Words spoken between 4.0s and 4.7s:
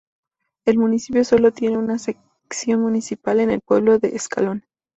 Escalón.